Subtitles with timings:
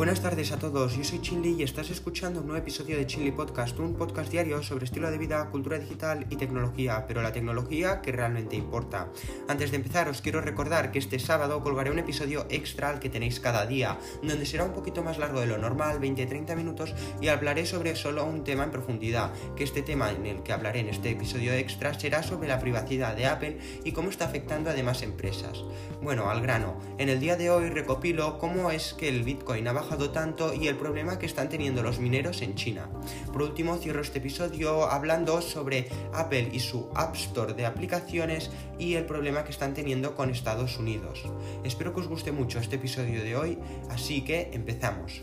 [0.00, 3.32] Buenas tardes a todos, yo soy Chinli y estás escuchando un nuevo episodio de Chinli
[3.32, 8.00] Podcast, un podcast diario sobre estilo de vida, cultura digital y tecnología, pero la tecnología
[8.00, 9.08] que realmente importa.
[9.46, 13.10] Antes de empezar, os quiero recordar que este sábado colgaré un episodio extra al que
[13.10, 17.28] tenéis cada día, donde será un poquito más largo de lo normal, 20-30 minutos, y
[17.28, 20.88] hablaré sobre solo un tema en profundidad, que este tema en el que hablaré en
[20.88, 25.02] este episodio extra será sobre la privacidad de Apple y cómo está afectando a demás
[25.02, 25.62] empresas.
[26.00, 29.72] Bueno, al grano, en el día de hoy recopilo cómo es que el Bitcoin ha
[29.72, 32.88] bajado tanto y el problema que están teniendo los mineros en China.
[33.32, 38.94] Por último, cierro este episodio hablando sobre Apple y su App Store de aplicaciones y
[38.94, 41.24] el problema que están teniendo con Estados Unidos.
[41.64, 43.58] Espero que os guste mucho este episodio de hoy,
[43.90, 45.22] así que empezamos.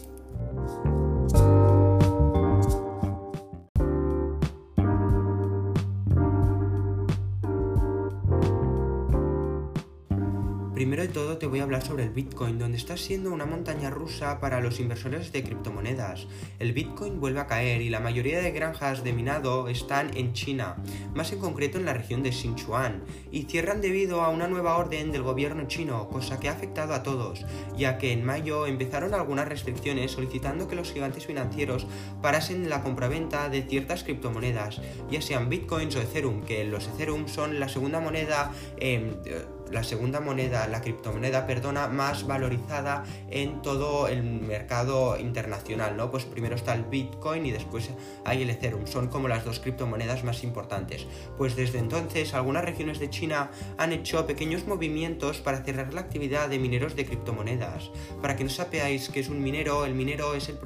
[10.77, 13.89] Primero de todo te voy a hablar sobre el Bitcoin, donde está siendo una montaña
[13.89, 16.27] rusa para los inversores de criptomonedas.
[16.59, 20.75] El Bitcoin vuelve a caer y la mayoría de granjas de minado están en China,
[21.15, 25.11] más en concreto en la región de Sichuan, y cierran debido a una nueva orden
[25.11, 27.43] del gobierno chino, cosa que ha afectado a todos,
[27.75, 31.87] ya que en mayo empezaron algunas restricciones solicitando que los gigantes financieros
[32.21, 37.59] parasen la compraventa de ciertas criptomonedas, ya sean Bitcoins o Ethereum, que los Ethereum son
[37.59, 39.17] la segunda moneda eh,
[39.71, 46.11] la segunda moneda, la criptomoneda, perdona, más valorizada en todo el mercado internacional, ¿no?
[46.11, 47.89] Pues primero está el Bitcoin y después
[48.25, 51.05] hay el Ethereum, son como las dos criptomonedas más importantes.
[51.37, 56.49] Pues desde entonces algunas regiones de China han hecho pequeños movimientos para cerrar la actividad
[56.49, 57.91] de mineros de criptomonedas.
[58.21, 60.57] Para que no sabéis qué es un minero, el minero es el,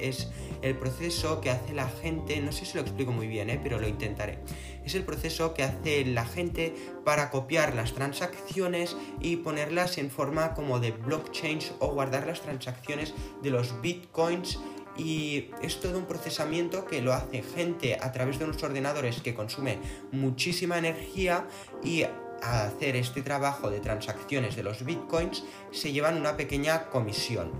[0.00, 0.28] es
[0.62, 3.60] el proceso que hace la gente, no sé si lo explico muy bien, ¿eh?
[3.62, 4.38] pero lo intentaré.
[4.84, 10.54] Es el proceso que hace la gente para copiar las transacciones y ponerlas en forma
[10.54, 14.58] como de blockchains o guardar las transacciones de los bitcoins
[14.96, 19.34] y es todo un procesamiento que lo hace gente a través de unos ordenadores que
[19.34, 19.78] consume
[20.10, 21.46] muchísima energía
[21.82, 27.52] y a hacer este trabajo de transacciones de los bitcoins se llevan una pequeña comisión.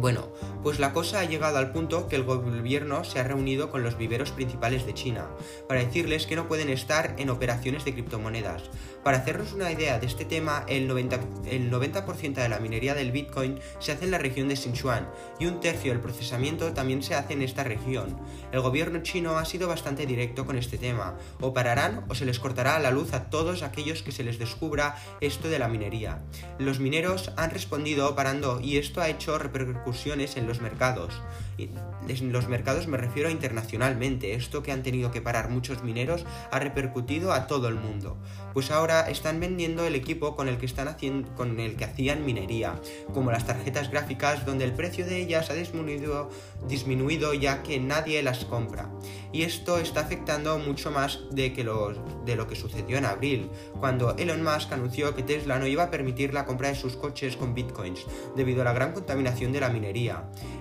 [0.00, 0.28] Bueno,
[0.62, 3.98] pues la cosa ha llegado al punto que el gobierno se ha reunido con los
[3.98, 5.26] viveros principales de China
[5.66, 8.62] para decirles que no pueden estar en operaciones de criptomonedas.
[9.02, 11.18] Para hacernos una idea de este tema, el 90%,
[11.50, 15.10] el 90 de la minería del Bitcoin se hace en la región de Sichuan
[15.40, 18.16] y un tercio del procesamiento también se hace en esta región.
[18.52, 21.16] El gobierno chino ha sido bastante directo con este tema.
[21.40, 24.94] O pararán o se les cortará la luz a todos aquellos que se les descubra
[25.20, 26.22] esto de la minería.
[26.60, 31.22] Los mineros han respondido parando y esto ha hecho repercusiones en los mercados.
[31.56, 34.34] En los mercados me refiero a internacionalmente.
[34.34, 38.16] Esto que han tenido que parar muchos mineros ha repercutido a todo el mundo.
[38.52, 42.24] Pues ahora están vendiendo el equipo con el que están haciendo, con el que hacían
[42.24, 42.80] minería,
[43.14, 46.30] como las tarjetas gráficas donde el precio de ellas ha disminuido,
[46.68, 48.90] disminuido ya que nadie las compra.
[49.32, 54.16] Y esto está afectando mucho más de, que de lo que sucedió en abril, cuando
[54.16, 57.54] Elon Musk anunció que Tesla no iba a permitir la compra de sus coches con
[57.54, 58.06] bitcoins,
[58.36, 59.77] debido a la gran contaminación de la minería.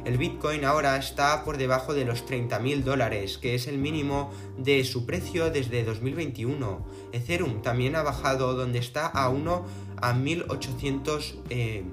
[0.06, 4.84] El bitcoin ahora está por debajo de los 30.000 dólares, que es el mínimo de
[4.84, 6.86] su precio desde 2021.
[7.12, 9.66] Ethereum también ha bajado donde está a 1
[10.02, 11.84] a 1.800 eh,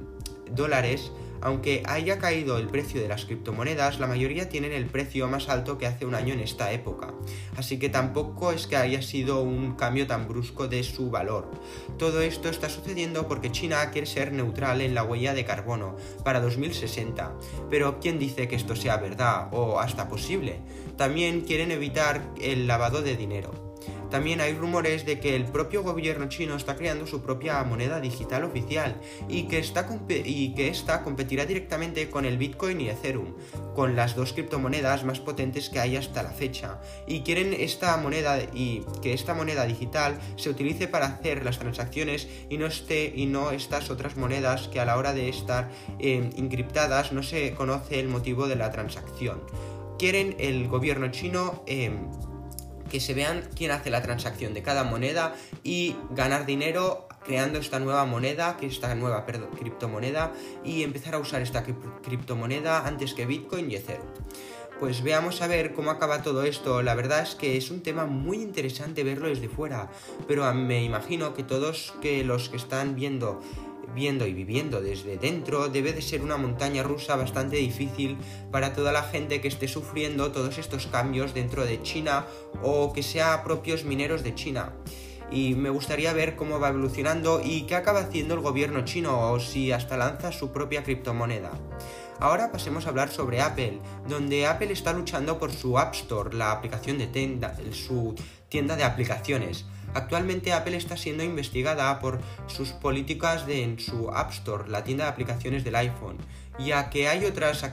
[0.54, 1.12] dólares
[1.44, 5.78] aunque haya caído el precio de las criptomonedas, la mayoría tienen el precio más alto
[5.78, 7.14] que hace un año en esta época,
[7.56, 11.50] así que tampoco es que haya sido un cambio tan brusco de su valor.
[11.98, 16.40] Todo esto está sucediendo porque China quiere ser neutral en la huella de carbono para
[16.40, 17.34] 2060,
[17.70, 20.60] pero ¿quién dice que esto sea verdad o hasta posible?
[20.96, 23.63] También quieren evitar el lavado de dinero.
[24.14, 28.44] También hay rumores de que el propio gobierno chino está creando su propia moneda digital
[28.44, 28.94] oficial
[29.28, 33.34] y que esta, y que esta competirá directamente con el Bitcoin y Ethereum,
[33.74, 36.80] con las dos criptomonedas más potentes que hay hasta la fecha.
[37.08, 42.28] Y quieren esta moneda y que esta moneda digital se utilice para hacer las transacciones
[42.48, 46.30] y no esté y no estas otras monedas que a la hora de estar eh,
[46.36, 49.40] encriptadas no se conoce el motivo de la transacción.
[49.98, 51.90] Quieren el gobierno chino eh,
[52.94, 57.80] que se vean quién hace la transacción de cada moneda y ganar dinero creando esta
[57.80, 60.32] nueva moneda, que esta nueva criptomoneda
[60.62, 61.64] y empezar a usar esta
[62.04, 64.06] criptomoneda antes que Bitcoin y Ethereum.
[64.78, 66.82] Pues veamos a ver cómo acaba todo esto.
[66.82, 69.90] La verdad es que es un tema muy interesante verlo desde fuera,
[70.28, 73.40] pero me imagino que todos que los que están viendo
[73.94, 78.18] viendo y viviendo desde dentro debe de ser una montaña rusa bastante difícil
[78.50, 82.26] para toda la gente que esté sufriendo todos estos cambios dentro de China
[82.62, 84.72] o que sea propios mineros de China.
[85.30, 89.40] Y me gustaría ver cómo va evolucionando y qué acaba haciendo el gobierno chino o
[89.40, 91.52] si hasta lanza su propia criptomoneda.
[92.20, 96.52] Ahora pasemos a hablar sobre Apple, donde Apple está luchando por su App Store, la
[96.52, 98.14] aplicación de tienda, su
[98.48, 99.64] tienda de aplicaciones.
[99.94, 105.04] Actualmente Apple está siendo investigada por sus políticas de, en su App Store, la tienda
[105.04, 106.18] de aplicaciones del iPhone,
[106.58, 107.64] ya que, hay otras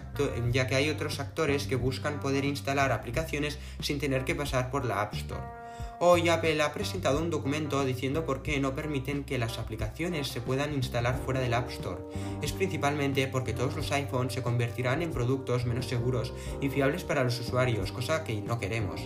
[0.52, 4.86] ya que hay otros actores que buscan poder instalar aplicaciones sin tener que pasar por
[4.86, 5.61] la App Store.
[6.04, 10.42] Hoy Apple ha presentado un documento diciendo por qué no permiten que las aplicaciones se
[10.42, 12.02] puedan instalar fuera del App Store.
[12.42, 17.24] Es principalmente porque todos los iPhones se convertirán en productos menos seguros y fiables para
[17.24, 19.02] los usuarios, cosa que no queremos.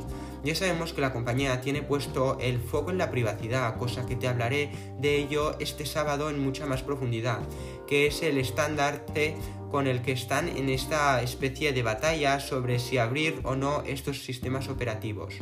[0.45, 4.29] Ya sabemos que la compañía tiene puesto el foco en la privacidad, cosa que te
[4.29, 7.41] hablaré de ello este sábado en mucha más profundidad,
[7.87, 9.35] que es el estándar C
[9.75, 14.23] con el que están en esta especie de batalla sobre si abrir o no estos
[14.23, 15.33] sistemas operativos.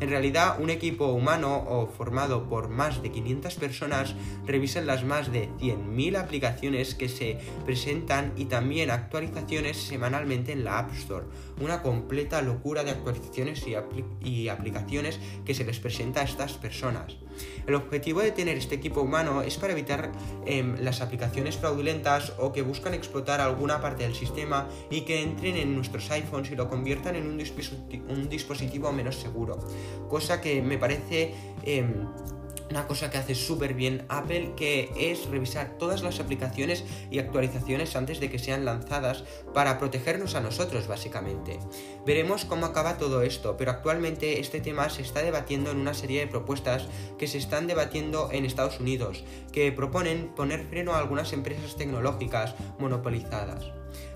[0.00, 4.14] En realidad, un equipo humano o formado por más de 500 personas
[4.46, 7.36] revisa las más de 100.000 aplicaciones que se
[7.66, 11.26] presentan y también actualizaciones semanalmente en la App Store.
[11.60, 17.18] Una completa locura de actualizaciones y, aplicaciones que se les presenta a estas personas.
[17.66, 20.12] El objetivo de tener este equipo humano es para evitar
[20.46, 25.56] em, las aplicaciones fraudulentas o que buscan explotar alguna parte del sistema y que entren
[25.56, 29.58] en nuestros iPhones y lo conviertan en un, dispositivo, menos seguro.
[30.08, 31.34] Cosa que me parece...
[31.64, 32.06] Em,
[32.72, 37.94] una cosa que hace súper bien Apple, que es revisar todas las aplicaciones y actualizaciones
[37.96, 41.58] antes de que sean lanzadas para protegernos a nosotros, básicamente.
[42.06, 46.20] Veremos cómo acaba todo esto, pero actualmente este tema se está debatiendo en una serie
[46.20, 46.86] de propuestas
[47.18, 49.22] que se están debatiendo en Estados Unidos,
[49.52, 53.70] que proponen poner freno a algunas empresas tecnológicas monopolizadas.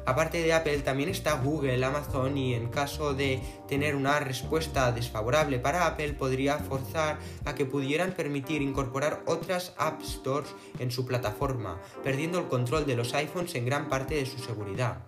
[0.06, 5.58] Aparte de Apple también está Google, Amazon y en caso de tener una respuesta desfavorable
[5.58, 11.80] para Apple podría forzar a que pudieran permitir incorporar otras App Stores en su plataforma,
[12.04, 14.98] perdiendo el control de los iPhones en gran parte de su seguridad.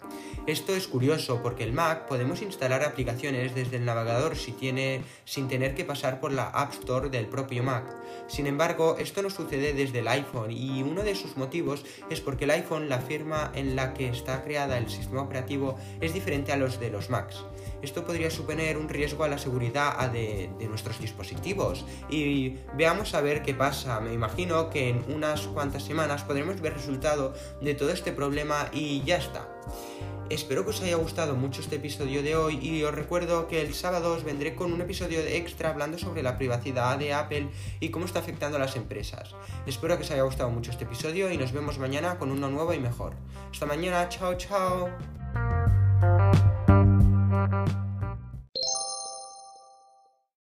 [0.48, 5.46] Esto es curioso porque el Mac podemos instalar aplicaciones desde el navegador si tiene, sin
[5.46, 7.84] tener que pasar por la App Store del propio Mac.
[8.28, 12.44] Sin embargo, esto no sucede desde el iPhone y uno de sus motivos es porque
[12.44, 16.56] el iPhone, la firma en la que está creada el sistema operativo, es diferente a
[16.56, 17.44] los de los Macs.
[17.82, 23.20] Esto podría suponer un riesgo a la seguridad de, de nuestros dispositivos y veamos a
[23.20, 24.00] ver qué pasa.
[24.00, 29.02] Me imagino que en unas cuantas semanas podremos ver resultado de todo este problema y
[29.04, 29.48] ya está.
[30.30, 33.72] Espero que os haya gustado mucho este episodio de hoy y os recuerdo que el
[33.72, 37.48] sábado os vendré con un episodio extra hablando sobre la privacidad de Apple
[37.80, 39.34] y cómo está afectando a las empresas.
[39.66, 42.74] Espero que os haya gustado mucho este episodio y nos vemos mañana con uno nuevo
[42.74, 43.14] y mejor.
[43.50, 44.90] Hasta mañana, chao chao.